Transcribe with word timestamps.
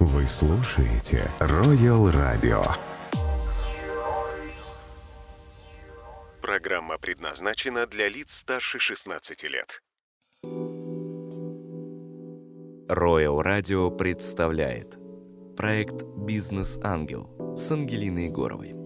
Вы 0.00 0.28
слушаете 0.28 1.28
Royal 1.40 2.12
Radio. 2.12 2.64
Программа 6.40 6.98
предназначена 6.98 7.84
для 7.84 8.08
лиц 8.08 8.36
старше 8.36 8.78
16 8.78 9.42
лет. 9.50 9.82
Royal 12.88 13.42
Radio 13.44 13.90
представляет 13.90 14.96
проект 15.56 16.04
«Бизнес-ангел» 16.16 17.56
с 17.56 17.68
Ангелиной 17.72 18.26
Егоровой. 18.26 18.76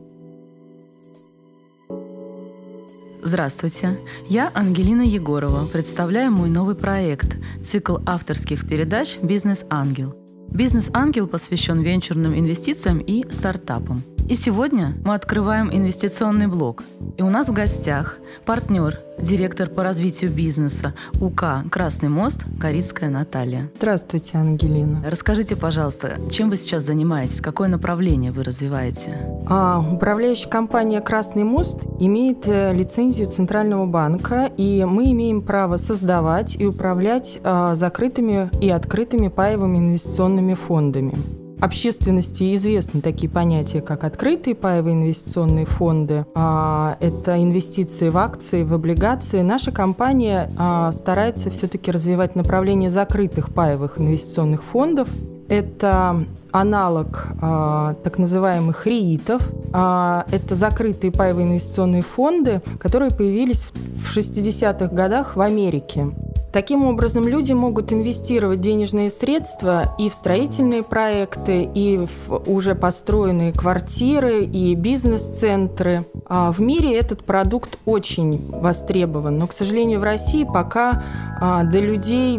Здравствуйте, 3.23 3.99
я 4.31 4.51
Ангелина 4.55 5.03
Егорова, 5.03 5.67
представляю 5.67 6.33
мой 6.33 6.49
новый 6.49 6.75
проект– 6.75 7.37
цикл 7.63 7.99
авторских 8.07 8.67
передач 8.67 9.19
«Бизнес-ангел». 9.19 10.22
«Бизнес-ангел» 10.55 11.27
посвящен 11.27 11.81
венчурным 11.81 12.39
инвестициям 12.39 12.99
и 12.99 13.25
стартапам. 13.31 14.03
И 14.29 14.35
сегодня 14.37 14.95
мы 15.05 15.15
открываем 15.15 15.69
инвестиционный 15.73 16.47
блок. 16.47 16.85
И 17.17 17.23
у 17.23 17.29
нас 17.29 17.49
в 17.49 17.53
гостях 17.53 18.19
партнер, 18.47 18.99
директор 19.21 19.69
по 19.69 19.83
развитию 19.83 20.31
бизнеса 20.31 20.95
УК 21.21 21.65
«Красный 21.71 22.09
мост» 22.09 22.43
Корицкая 22.61 23.11
Наталья. 23.11 23.69
Здравствуйте, 23.77 24.39
Ангелина. 24.39 25.03
Расскажите, 25.07 25.57
пожалуйста, 25.57 26.17
чем 26.31 26.51
вы 26.51 26.57
сейчас 26.57 26.85
занимаетесь? 26.85 27.41
Какое 27.41 27.69
направление 27.69 28.33
вы 28.33 28.45
развиваете? 28.45 29.19
А, 29.49 29.81
управляющая 29.81 30.49
компания 30.49 31.01
«Красный 31.01 31.45
мост» 31.45 31.81
имеет 31.99 32.47
э, 32.47 32.73
лицензию 32.73 33.29
Центрального 33.29 33.87
банка, 33.87 34.51
и 34.57 34.85
мы 34.85 35.11
имеем 35.13 35.43
право 35.43 35.77
создавать 35.77 36.57
и 36.59 36.65
управлять 36.65 37.39
а, 37.43 37.75
закрытыми 37.75 38.51
и 38.61 38.71
открытыми 38.71 39.29
паевыми 39.29 39.79
инвестиционными 39.79 40.55
фондами 40.55 41.42
общественности 41.63 42.57
известны 42.57 43.01
такие 43.01 43.31
понятия, 43.31 43.81
как 43.81 44.03
открытые 44.03 44.57
паевые 44.57 44.95
инвестиционные 44.95 45.65
фонды. 45.65 46.27
А, 46.35 46.97
это 47.01 47.41
инвестиции 47.41 48.09
в 48.09 48.19
акции, 48.19 48.65
в 48.65 48.75
облигации. 48.75 49.43
Наша 49.43 49.71
компания 49.71 50.51
а, 50.59 50.91
старается 50.91 51.51
все-таки 51.51 51.93
развивать 51.93 52.35
направление 52.35 52.91
закрытых 52.91 53.55
паевых 53.55 54.01
инвестиционных 54.01 54.65
фондов. 54.65 55.09
Это 55.49 56.17
аналог 56.51 57.29
а, 57.41 57.95
так 58.03 58.19
называемых 58.19 58.85
РИИТов. 58.87 59.43
А, 59.73 60.27
это 60.33 60.57
закрытые 60.57 61.13
паевые 61.13 61.47
инвестиционные 61.47 62.03
фонды, 62.03 62.61
которые 62.81 63.13
появились 63.13 63.67
в 64.05 64.17
60-х 64.17 64.89
годах 64.89 65.37
в 65.37 65.41
Америке. 65.41 66.09
Таким 66.53 66.85
образом, 66.85 67.27
люди 67.27 67.55
могут 67.55 67.95
инвестировать 67.95 68.61
денежные 68.61 69.11
средства 69.11 69.95
и 69.99 70.11
в 70.11 70.15
строительные 70.15 70.83
проекты, 70.83 71.67
и 71.75 72.07
в 72.27 72.43
уже 72.47 72.75
построенные 72.75 73.53
квартиры, 73.53 74.45
и 74.45 74.75
бизнес-центры. 74.75 76.05
А 76.27 76.53
в 76.53 76.61
мире 76.61 76.95
этот 76.95 77.25
продукт 77.25 77.79
очень 77.87 78.39
востребован, 78.51 79.39
но, 79.39 79.47
к 79.47 79.55
сожалению, 79.55 80.01
в 80.01 80.03
России 80.03 80.45
пока 80.45 81.03
а, 81.41 81.65
до 81.65 81.79
людей 81.81 82.39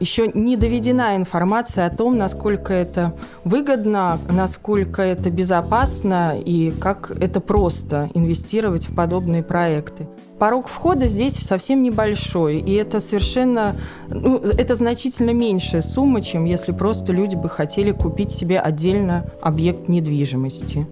еще 0.00 0.32
не 0.34 0.56
доведена 0.56 1.16
информация 1.16 1.86
о 1.86 1.90
том, 1.90 2.18
насколько 2.18 2.72
это 2.72 3.14
выгодно, 3.44 4.18
насколько 4.28 5.00
это 5.00 5.30
безопасно 5.30 6.36
и 6.36 6.70
как 6.72 7.12
это 7.20 7.38
просто 7.38 8.08
инвестировать 8.14 8.88
в 8.88 8.96
подобные 8.96 9.44
проекты 9.44 10.08
порог 10.38 10.68
входа 10.68 11.06
здесь 11.06 11.34
совсем 11.34 11.82
небольшой, 11.82 12.58
и 12.58 12.72
это 12.74 13.00
совершенно, 13.00 13.76
ну, 14.08 14.38
это 14.38 14.74
значительно 14.74 15.30
меньшая 15.30 15.82
сумма, 15.82 16.22
чем 16.22 16.44
если 16.44 16.72
просто 16.72 17.12
люди 17.12 17.34
бы 17.34 17.48
хотели 17.48 17.92
купить 17.92 18.32
себе 18.32 18.60
отдельно 18.60 19.26
объект 19.42 19.88
недвижимости. 19.88 20.86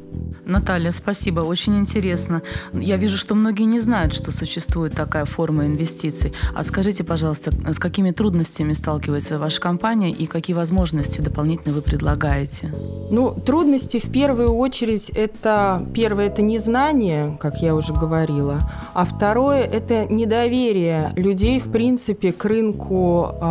Наталья, 0.46 0.92
спасибо, 0.92 1.40
очень 1.40 1.76
интересно. 1.76 2.40
Я 2.72 2.96
вижу, 2.96 3.16
что 3.16 3.34
многие 3.34 3.64
не 3.64 3.80
знают, 3.80 4.14
что 4.14 4.30
существует 4.30 4.94
такая 4.94 5.24
форма 5.24 5.66
инвестиций. 5.66 6.32
А 6.54 6.62
скажите, 6.62 7.02
пожалуйста, 7.02 7.50
с 7.50 7.78
какими 7.80 8.12
трудностями 8.12 8.72
сталкивается 8.72 9.40
ваша 9.40 9.60
компания 9.60 10.12
и 10.12 10.26
какие 10.26 10.54
возможности 10.54 11.20
дополнительно 11.20 11.74
вы 11.74 11.82
предлагаете? 11.82 12.72
Ну, 13.10 13.34
трудности 13.34 13.98
в 13.98 14.12
первую 14.12 14.50
очередь 14.50 15.10
это 15.10 15.82
первое 15.92 16.28
это 16.28 16.42
незнание, 16.42 17.36
как 17.40 17.56
я 17.60 17.74
уже 17.74 17.92
говорила, 17.92 18.60
а 18.94 19.04
второе 19.04 19.35
это 19.44 20.06
недоверие 20.06 21.12
людей 21.16 21.60
в 21.60 21.70
принципе 21.70 22.32
к 22.32 22.44
рынку 22.44 23.34
э, 23.40 23.44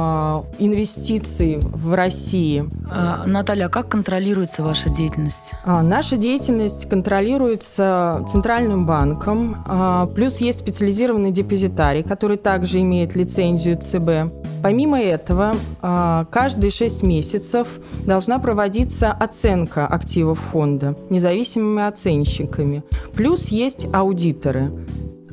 инвестиций 0.60 1.60
в 1.62 1.94
России. 1.94 2.66
А, 2.92 3.24
Наталья, 3.26 3.66
а 3.66 3.70
как 3.70 3.90
контролируется 3.90 4.64
ваша 4.64 4.90
деятельность? 4.90 5.52
А, 5.64 5.82
наша 5.82 6.18
деятельность 6.18 6.36
деятельность 6.36 6.90
контролируется 6.90 8.26
Центральным 8.32 8.86
банком, 8.86 9.64
а, 9.68 10.08
плюс 10.08 10.38
есть 10.38 10.60
специализированный 10.60 11.32
депозитарий, 11.32 12.04
который 12.04 12.38
также 12.38 12.82
имеет 12.82 13.16
лицензию 13.16 13.78
ЦБ. 13.78 14.32
Помимо 14.62 15.00
этого, 15.00 15.56
а, 15.82 16.26
каждые 16.32 16.72
6 16.72 17.04
месяцев 17.04 17.68
должна 18.06 18.40
проводиться 18.40 19.12
оценка 19.12 19.88
активов 19.88 20.40
фонда 20.52 20.96
независимыми 21.10 21.88
оценщиками. 21.88 22.84
Плюс 23.14 23.48
есть 23.48 23.88
аудиторы. 23.94 24.72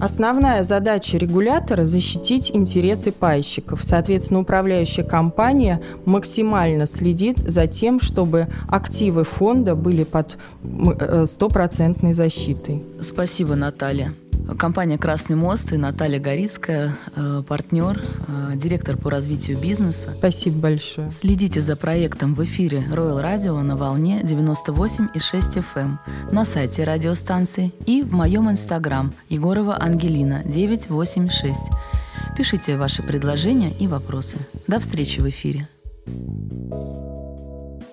Основная 0.03 0.65
задача 0.65 1.17
регулятора– 1.17 1.85
защитить 1.85 2.51
интересы 2.53 3.13
пайщиков. 3.13 3.85
Соответственно, 3.85 4.41
управляющая 4.41 5.05
компания 5.05 5.81
максимально 6.07 6.87
следит 6.87 7.39
за 7.39 7.69
тем, 7.69 8.01
чтобы 8.01 8.49
активы 8.69 9.23
фонда 9.23 9.77
были 9.77 10.03
под 10.03 10.39
э, 10.65 11.27
стопроцентной 11.27 12.15
защитой. 12.15 12.83
Спасибо, 13.01 13.55
Наталья. 13.55 14.13
Компания 14.59 14.99
«Красный 14.99 15.37
мост» 15.37 15.73
и 15.73 15.77
Наталья 15.77 16.19
Горицкая, 16.19 16.95
э, 17.17 17.43
партнер, 17.47 18.01
э, 18.29 18.53
директор 18.57 18.97
по 18.97 19.11
развитию 19.11 19.59
бизнеса. 19.59 20.13
Спасибо 20.17 20.59
большое. 20.59 21.11
Следите 21.11 21.63
за 21.63 21.77
проектом 21.77 22.35
в 22.35 22.45
эфире 22.45 22.85
Royal 22.91 23.23
Radio 23.23 23.61
на 23.63 23.77
волне 23.77 24.21
98,6 24.23 25.57
FM, 25.57 25.81
эм, 25.81 25.99
на 26.31 26.45
сайте 26.45 26.85
радиостанции 26.85 27.73
и 27.87 28.03
в 28.03 28.13
моем 28.13 28.51
инстаграм 28.51 29.13
Егорова 29.29 29.81
Ангелина 29.81 30.43
986. 30.45 31.63
Пишите 32.37 32.77
ваши 32.77 33.03
предложения 33.03 33.73
и 33.79 33.87
вопросы. 33.89 34.39
До 34.67 34.79
встречи 34.79 35.21
в 35.21 35.29
эфире. 35.29 35.69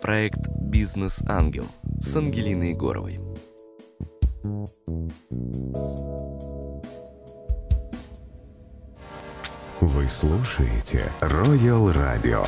Проект 0.01 0.47
«Бизнес-ангел» 0.61 1.65
с 1.99 2.15
Ангелиной 2.15 2.69
Егоровой. 2.71 3.19
Вы 9.81 10.09
слушаете 10.09 11.09
Royal 11.21 11.93
Radio. 11.93 12.45